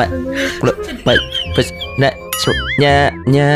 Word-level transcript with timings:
pak 0.00 0.08
kulo 0.64 0.72
pak 1.04 1.20
pes 1.52 1.68
nak 2.00 2.16
nya 2.80 3.12
nya 3.28 3.50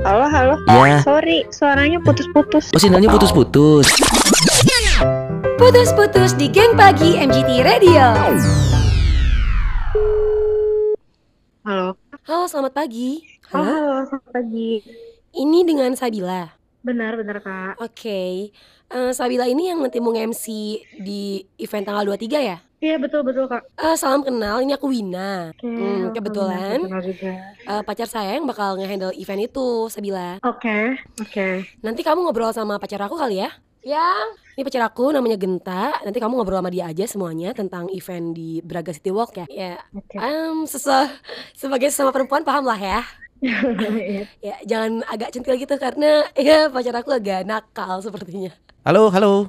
Halo, 0.00 0.24
halo. 0.32 0.54
Ya. 0.88 1.04
Sorry, 1.04 1.44
suaranya 1.52 2.00
putus-putus. 2.00 2.72
oh 2.72 2.80
sinyalnya 2.80 3.12
putus-putus 3.12 3.84
Putus-putus 5.60 6.32
di 6.40 6.48
geng 6.48 6.72
pagi 6.72 7.20
MGT 7.20 7.60
Radio. 7.60 8.16
Halo. 11.68 12.00
Halo, 12.24 12.44
selamat 12.48 12.72
pagi. 12.72 13.20
Halo, 13.52 13.68
Halo. 13.68 13.76
halo, 13.76 13.96
selamat 14.08 14.30
pagi. 14.32 14.72
Ini 15.36 15.58
dengan 15.68 15.92
Sabila. 15.92 16.48
Benar, 16.80 17.20
benar, 17.20 17.44
Kak. 17.44 17.76
Oke. 17.76 18.48
Eh, 18.88 19.12
Sabila 19.12 19.44
ini 19.44 19.68
yang 19.68 19.84
nanti 19.84 20.00
mau 20.00 20.16
MC 20.16 20.46
di 20.96 21.44
event 21.60 21.84
tanggal 21.84 22.08
23 22.08 22.40
ya? 22.40 22.56
Iya, 22.80 22.96
betul, 22.96 23.20
betul, 23.28 23.44
Kak. 23.44 23.62
Eh, 23.76 23.96
salam 24.00 24.24
kenal, 24.24 24.64
ini 24.64 24.72
aku 24.72 24.88
Wina. 24.88 25.52
Oke, 25.52 25.68
Hmm, 25.68 26.08
kebetulan. 26.16 26.80
kenal 26.80 27.02
juga. 27.04 27.32
Eh, 27.68 27.82
pacar 27.84 28.08
saya 28.08 28.40
yang 28.40 28.48
bakal 28.48 28.80
nge-handle 28.80 29.12
event 29.20 29.44
itu, 29.44 29.68
Sabila. 29.92 30.40
Oke, 30.40 30.96
oke. 31.20 31.48
Nanti 31.84 32.00
kamu 32.00 32.24
ngobrol 32.24 32.56
sama 32.56 32.80
pacar 32.80 33.04
aku 33.04 33.20
kali 33.20 33.44
ya? 33.44 33.52
Ya. 33.84 34.08
Ini 34.56 34.64
pacar 34.64 34.88
aku 34.88 35.12
namanya 35.12 35.36
Genta. 35.36 35.92
Nanti 36.04 36.18
kamu 36.20 36.40
ngobrol 36.40 36.60
sama 36.64 36.72
dia 36.72 36.88
aja 36.88 37.04
semuanya 37.04 37.52
tentang 37.52 37.88
event 37.92 38.32
di 38.32 38.64
Braga 38.64 38.96
City 38.96 39.12
Walk 39.12 39.36
ya. 39.36 39.46
Ya, 39.52 39.74
Oke. 39.92 40.16
em, 40.16 40.64
sese- 40.64 41.12
sebagai 41.52 41.92
sesama 41.92 42.12
perempuan 42.16 42.44
paham 42.44 42.64
lah 42.64 42.80
ya. 42.80 43.00
Iya. 43.40 44.24
Ya, 44.40 44.56
jangan 44.68 45.00
agak 45.08 45.32
centil 45.32 45.56
gitu 45.56 45.76
karena 45.80 46.28
ya 46.36 46.68
pacar 46.68 46.96
aku 47.00 47.12
agak 47.12 47.44
nakal 47.44 48.00
sepertinya. 48.04 48.52
halo 48.84 49.12
halo 49.12 49.48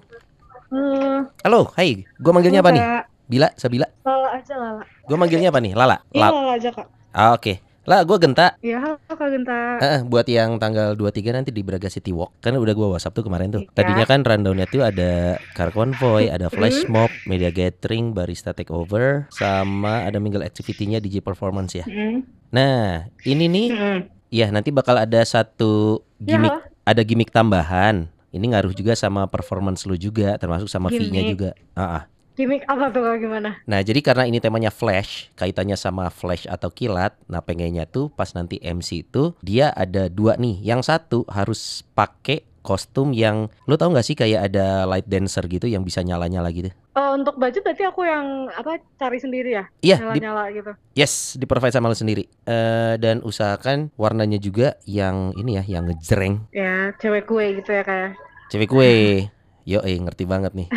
Halo. 0.72 1.28
halo 1.44 1.62
hai 1.76 2.08
gua 2.20 2.32
manggilnya 2.32 2.64
apa 2.64 2.72
nih. 2.72 2.84
Bila 3.32 3.48
Sabila 3.56 3.88
Lala 4.04 4.36
aja, 4.36 4.60
Lala. 4.60 4.84
gua 5.08 5.16
manggilnya 5.16 5.48
apa 5.48 5.64
nih 5.64 5.72
Lala 5.72 6.04
Iya, 6.12 6.20
La 6.20 6.28
Lala 6.30 6.52
aja, 6.54 6.70
Kak. 6.70 6.88
ah, 7.16 7.32
oke 7.32 7.64
lah 7.82 8.04
gua 8.04 8.20
Genta 8.20 8.60
Iya, 8.62 8.78
halo, 8.78 9.00
Kak 9.10 9.26
Genta. 9.26 9.58
Eh, 9.80 10.00
buat 10.04 10.28
yang 10.28 10.60
tanggal 10.60 10.94
23 10.94 11.34
nanti 11.34 11.50
di 11.50 11.64
Braga 11.64 11.88
City 11.88 12.12
Walk 12.12 12.38
kan 12.38 12.54
udah 12.54 12.76
gua 12.76 12.94
WhatsApp 12.94 13.16
tuh 13.16 13.26
kemarin 13.26 13.50
tuh. 13.50 13.64
Iya. 13.64 13.74
Tadinya 13.74 14.06
kan 14.06 14.22
rundownnya 14.22 14.68
tuh 14.68 14.84
ada 14.84 15.12
car 15.56 15.72
convoy, 15.72 16.28
ada 16.28 16.46
flash 16.48 16.86
mob, 16.86 17.10
media 17.26 17.50
gathering, 17.50 18.12
barista 18.12 18.52
takeover, 18.52 19.26
sama 19.32 20.06
ada 20.06 20.20
mingle 20.20 20.44
activity-nya 20.44 21.00
DJ 21.00 21.24
performance 21.24 21.74
ya. 21.74 21.88
Mm. 21.88 22.22
Nah, 22.54 23.08
ini 23.24 23.50
nih 23.50 23.68
Mm. 23.72 24.00
ya 24.30 24.48
nanti 24.52 24.70
bakal 24.70 25.00
ada 25.00 25.24
satu 25.24 26.06
Ya, 26.20 26.38
gimmick, 26.38 26.54
ada 26.84 27.02
gimmick 27.02 27.32
tambahan. 27.32 28.12
Ini 28.30 28.46
ngaruh 28.46 28.72
juga 28.72 28.94
sama 28.94 29.26
performance 29.26 29.84
lu 29.84 29.98
juga, 29.98 30.38
termasuk 30.38 30.70
sama 30.70 30.88
fee-nya 30.88 31.26
juga. 31.26 31.52
Ah, 31.74 31.84
ah. 31.98 32.04
Gimmick 32.36 32.64
apa 32.66 32.88
tuh, 32.90 33.04
Kak? 33.04 33.20
Gimana? 33.20 33.60
Nah, 33.68 33.80
jadi 33.84 34.00
karena 34.00 34.24
ini 34.24 34.40
temanya 34.40 34.72
flash, 34.72 35.28
kaitannya 35.36 35.76
sama 35.76 36.08
flash 36.08 36.48
atau 36.48 36.72
kilat, 36.72 37.14
nah 37.28 37.44
pengennya 37.44 37.84
tuh 37.84 38.08
pas 38.08 38.32
nanti 38.32 38.56
MC 38.64 39.04
itu 39.04 39.36
dia 39.44 39.70
ada 39.76 40.08
dua 40.08 40.40
nih. 40.40 40.64
Yang 40.64 40.88
satu 40.88 41.28
harus 41.28 41.84
pakai 41.92 42.48
kostum 42.62 43.10
yang 43.12 43.50
lu 43.66 43.74
tahu 43.76 43.92
nggak 43.92 44.06
sih 44.06 44.14
kayak 44.14 44.54
ada 44.54 44.86
light 44.86 45.10
dancer 45.10 45.42
gitu 45.50 45.66
yang 45.66 45.82
bisa 45.82 46.06
nyala-nyala 46.06 46.48
gitu. 46.54 46.70
Oh, 46.94 47.18
untuk 47.18 47.36
baju 47.36 47.58
berarti 47.58 47.84
aku 47.84 48.02
yang 48.06 48.48
apa 48.54 48.78
cari 49.02 49.18
sendiri 49.18 49.50
ya? 49.58 49.66
Iya, 49.82 49.98
di, 50.14 50.22
Nyala-nyala 50.22 50.44
gitu. 50.54 50.72
yes, 50.94 51.36
di 51.36 51.46
provide 51.50 51.74
sama 51.74 51.90
lu 51.90 51.98
sendiri. 51.98 52.30
Eh 52.46 52.96
dan 53.02 53.26
usahakan 53.26 53.90
warnanya 53.98 54.38
juga 54.38 54.78
yang 54.86 55.34
ini 55.36 55.58
ya, 55.60 55.64
yang 55.68 55.90
ngejreng. 55.90 56.48
Ya, 56.54 56.94
cewek 57.02 57.26
kue 57.26 57.60
gitu 57.60 57.74
ya, 57.74 57.84
kayak. 57.84 58.16
Cewek 58.54 58.70
kue. 58.70 59.28
Yo, 59.62 59.80
eh 59.86 59.94
ngerti 59.98 60.26
banget 60.26 60.52
nih. 60.58 60.68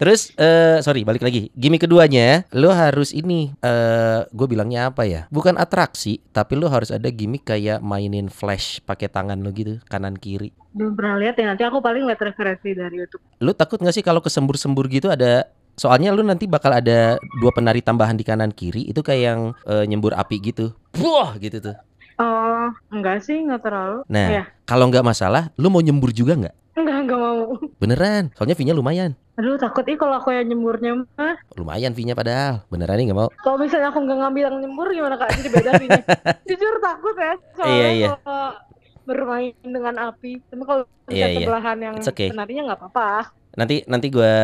Terus 0.00 0.34
eh 0.34 0.82
sorry 0.82 1.06
balik 1.06 1.22
lagi. 1.22 1.54
Gimmick 1.54 1.86
keduanya, 1.86 2.42
lo 2.50 2.74
harus 2.74 3.14
ini 3.14 3.54
eh 3.62 4.26
gue 4.26 4.46
bilangnya 4.50 4.90
apa 4.90 5.06
ya? 5.06 5.30
Bukan 5.30 5.54
atraksi, 5.54 6.18
tapi 6.34 6.58
lo 6.58 6.66
harus 6.66 6.90
ada 6.90 7.06
gimmick 7.08 7.46
kayak 7.46 7.78
mainin 7.78 8.26
flash 8.26 8.82
pakai 8.82 9.06
tangan 9.06 9.38
lo 9.38 9.54
gitu, 9.54 9.78
kanan 9.86 10.18
kiri. 10.18 10.50
Belum 10.74 10.98
pernah 10.98 11.22
lihat 11.22 11.38
ya, 11.38 11.54
nanti 11.54 11.62
aku 11.62 11.78
paling 11.78 12.02
lihat 12.02 12.18
referensi 12.18 12.74
dari 12.74 12.98
YouTube. 12.98 13.22
Lo 13.38 13.54
takut 13.54 13.78
nggak 13.78 13.94
sih 13.94 14.02
kalau 14.02 14.18
kesembur-sembur 14.18 14.90
gitu 14.90 15.10
ada 15.10 15.46
Soalnya 15.74 16.14
lu 16.14 16.22
nanti 16.22 16.46
bakal 16.46 16.70
ada 16.70 17.18
dua 17.42 17.50
penari 17.50 17.82
tambahan 17.82 18.14
di 18.14 18.22
kanan 18.22 18.54
kiri 18.54 18.86
itu 18.86 19.02
kayak 19.02 19.22
yang 19.26 19.40
eh, 19.66 19.84
nyembur 19.90 20.14
api 20.14 20.38
gitu. 20.38 20.70
Wah, 21.02 21.34
gitu 21.42 21.58
tuh. 21.58 21.74
Oh, 22.14 22.70
enggak 22.94 23.26
sih, 23.26 23.42
enggak 23.42 23.66
terlalu. 23.66 24.06
Nah, 24.06 24.28
Iya. 24.30 24.42
kalau 24.62 24.86
nggak 24.86 25.02
masalah, 25.02 25.50
lu 25.58 25.66
mau 25.66 25.82
nyembur 25.82 26.14
juga 26.14 26.38
nggak? 26.38 26.54
Enggak, 26.74 26.96
enggak 27.06 27.18
mau. 27.22 27.54
Beneran. 27.78 28.24
Soalnya 28.34 28.56
fee-nya 28.58 28.74
lumayan. 28.74 29.14
Aduh, 29.34 29.54
takut 29.54 29.86
ih 29.86 29.94
kalau 29.94 30.18
aku 30.18 30.34
yang 30.34 30.46
nyemburnya 30.46 31.06
mah. 31.14 31.38
Lumayan 31.54 31.94
fee-nya 31.94 32.18
padahal. 32.18 32.66
Beneran 32.66 32.98
nih 32.98 33.06
nggak 33.10 33.18
mau. 33.18 33.30
Kalau 33.42 33.58
misalnya 33.58 33.94
aku 33.94 34.02
nggak 34.02 34.18
ngambil 34.18 34.42
yang 34.42 34.56
nyembur 34.62 34.86
gimana 34.90 35.14
kak? 35.14 35.30
Jadi 35.38 35.48
beda 35.50 35.70
sih. 35.78 35.88
Jujur 36.50 36.74
takut 36.78 37.14
ya. 37.14 37.34
Soalnya 37.54 37.74
Iya, 37.74 37.88
iya. 37.90 38.08
kalau 38.18 38.46
bermain 39.06 39.54
dengan 39.62 39.94
api. 40.02 40.42
Tapi 40.44 40.62
kalau 40.62 40.82
Iya, 41.06 41.26
iya. 41.30 41.38
sebelahan 41.42 41.78
yang 41.78 41.94
It's 41.98 42.10
okay. 42.10 42.28
penarinya 42.34 42.72
nggak 42.72 42.80
apa-apa. 42.82 43.30
Nanti 43.54 43.86
nanti 43.86 44.06
gua 44.10 44.34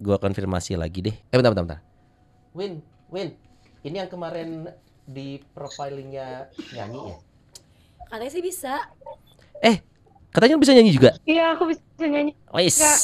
gua 0.00 0.16
konfirmasi 0.16 0.80
lagi 0.80 1.04
deh. 1.04 1.16
Eh 1.28 1.36
bentar 1.36 1.52
bentar 1.52 1.64
bentar. 1.68 1.80
Win, 2.56 2.80
Win. 3.12 3.36
Ini 3.84 4.06
yang 4.06 4.10
kemarin 4.10 4.72
di 5.04 5.36
profilingnya 5.52 6.48
nyanyi 6.72 7.12
ya? 7.12 7.16
Katanya 8.08 8.32
sih 8.32 8.40
bisa. 8.40 8.80
Katanya 10.34 10.58
bisa 10.58 10.74
nyanyi 10.74 10.90
juga. 10.90 11.14
Iya, 11.22 11.54
aku 11.54 11.70
bisa 11.70 11.80
nyanyi. 12.02 12.34
Wis, 12.50 12.74
Enggak, 12.74 12.98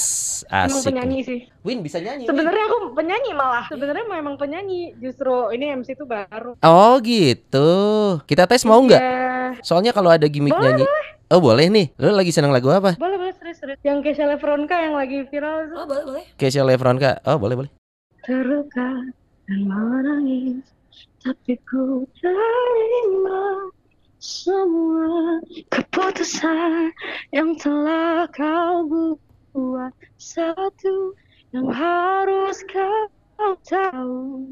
Emang 0.51 0.83
asik. 0.83 0.87
penyanyi 0.91 1.19
sih. 1.23 1.39
Win 1.63 1.79
bisa 1.79 2.03
nyanyi. 2.03 2.27
Sebenarnya 2.27 2.65
aku 2.67 2.91
penyanyi 2.91 3.31
malah. 3.39 3.71
Sebenarnya 3.71 4.03
memang 4.03 4.35
penyanyi. 4.35 4.99
Justru 4.99 5.55
ini 5.55 5.71
MC 5.71 5.95
itu 5.95 6.03
baru. 6.03 6.59
Oh 6.59 6.99
gitu. 6.99 7.71
Kita 8.27 8.51
tes 8.51 8.67
mau 8.67 8.83
nggak? 8.83 8.99
Iya. 8.99 9.63
Soalnya 9.63 9.95
kalau 9.95 10.11
ada 10.11 10.27
gimmick 10.27 10.51
Boleh, 10.51 10.75
nyanyi. 10.75 10.87
Oh 11.31 11.39
boleh 11.39 11.71
nih. 11.71 11.87
Lu 12.03 12.11
lagi 12.11 12.35
seneng 12.35 12.51
lagu 12.51 12.67
apa? 12.67 12.99
Boleh, 12.99 13.15
boleh 13.15 13.35
serius, 13.39 13.63
serius. 13.63 13.79
Yang 13.87 14.11
Kesha 14.11 14.27
Lefronka 14.27 14.75
yang 14.75 14.99
lagi 14.99 15.23
viral 15.31 15.71
itu. 15.71 15.75
Oh, 15.79 15.87
boleh, 15.87 16.03
boleh. 16.03 16.25
Keisha 16.35 16.67
Lefronka. 16.67 17.23
Oh 17.23 17.39
boleh 17.39 17.55
boleh. 17.55 17.71
Terluka 18.27 19.07
dan 19.47 19.61
menangis 19.65 20.67
Tapi 21.23 21.55
ku 21.63 22.05
terima 22.19 23.71
semua 24.21 25.41
keputusan 25.73 26.93
yang 27.33 27.57
telah 27.57 28.29
kau 28.29 28.85
buat 29.57 29.97
Satu 30.21 31.17
yang 31.57 31.73
harus 31.73 32.61
kau 32.69 33.57
tahu 33.65 34.45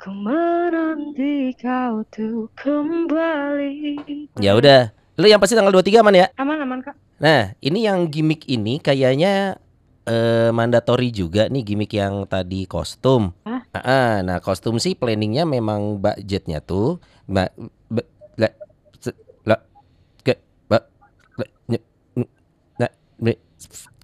Ku 0.00 0.08
menanti 0.08 1.52
kau 1.60 2.00
tuh 2.08 2.48
kembali 2.56 4.00
Ya 4.40 4.56
udah. 4.56 4.88
Lu 5.20 5.28
yang 5.28 5.36
pasti 5.36 5.52
tanggal 5.52 5.84
23 5.84 6.00
aman 6.00 6.14
ya? 6.16 6.26
Aman, 6.40 6.56
aman 6.64 6.80
kak 6.80 6.96
Nah, 7.20 7.52
ini 7.60 7.84
yang 7.84 8.08
gimmick 8.08 8.48
ini 8.48 8.80
kayaknya 8.80 9.60
eh 10.08 10.48
mandatory 10.48 11.12
juga 11.12 11.52
nih 11.52 11.60
gimmick 11.60 11.92
yang 11.92 12.24
tadi 12.24 12.64
kostum. 12.64 13.36
Hah? 13.44 13.60
Ah, 13.76 13.84
ah, 13.84 14.12
nah 14.24 14.40
kostum 14.40 14.80
sih 14.80 14.96
planningnya 14.96 15.44
memang 15.44 16.00
budgetnya 16.00 16.64
tuh 16.64 17.02
ba, 17.28 17.52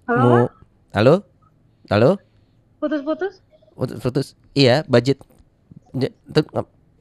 Halo, 0.05 0.21
mu, 0.21 0.33
halo, 0.93 1.13
halo, 1.89 2.09
putus-putus? 2.77 3.41
Putus, 3.73 3.97
putus, 3.97 4.27
iya 4.53 4.85
budget, 4.85 5.17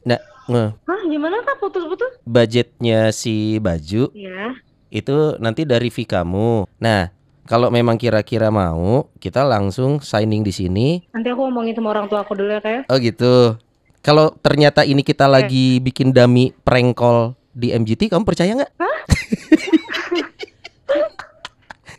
nah, 0.02 0.18
nge, 0.48 0.64
Hah, 0.82 1.00
gimana 1.04 1.36
kak? 1.44 1.60
Putus-putus? 1.60 2.12
budgetnya 2.24 3.12
si 3.12 3.60
baju 3.60 4.08
Iya. 4.10 4.56
itu 4.88 5.36
nanti 5.36 5.62
dari 5.62 5.88
fee 5.88 6.04
kamu. 6.04 6.64
Nah, 6.80 7.12
kalau 7.44 7.68
memang 7.68 7.94
kira-kira 7.94 8.48
mau, 8.48 9.04
kita 9.20 9.44
langsung 9.44 10.00
signing 10.00 10.40
di 10.40 10.50
sini. 10.50 10.86
Nanti 11.12 11.28
aku 11.28 11.44
ngomongin 11.44 11.76
sama 11.76 11.92
orang 11.92 12.08
tua 12.08 12.24
aku 12.24 12.32
dulu 12.32 12.48
ya 12.48 12.58
kak 12.58 12.72
ya. 12.72 12.80
Oh 12.88 12.96
gitu. 12.96 13.60
Kalau 14.00 14.32
ternyata 14.38 14.80
ini 14.80 15.00
kita 15.00 15.24
lagi 15.24 15.76
bikin 15.78 16.08
dummy 16.08 16.52
prank 16.60 16.92
call 16.94 17.32
di 17.52 17.68
MGT, 17.68 18.08
kamu 18.08 18.24
percaya 18.24 18.54
nggak? 18.54 18.72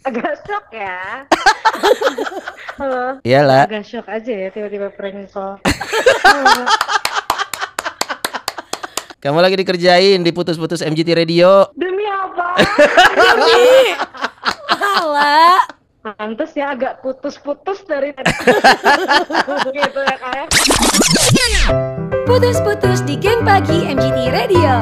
Agak 0.06 0.38
shock 0.46 0.66
ya 0.70 1.26
Halo 2.80 3.18
Iyalah. 3.26 3.66
agak 3.66 3.86
shock 3.90 4.06
aja 4.06 4.30
ya 4.30 4.50
tiba-tiba 4.54 4.94
prank 4.94 5.32
call. 5.34 5.58
Kamu 9.24 9.42
lagi 9.42 9.58
dikerjain 9.58 10.22
di 10.22 10.30
putus-putus 10.30 10.86
MGT 10.86 11.18
Radio. 11.18 11.74
Demi 11.74 12.06
apa? 12.06 12.62
Alah. 15.02 15.66
Pantes 16.06 16.54
ya 16.54 16.78
agak 16.78 17.02
putus-putus 17.02 17.82
dari 17.90 18.14
tadi. 18.14 18.30
gitu 19.82 20.00
ya 20.06 20.16
kayak. 20.22 20.48
Putus-putus 22.30 23.02
di 23.02 23.18
geng 23.18 23.42
pagi 23.42 23.90
MGT 23.90 24.30
Radio. 24.30 24.74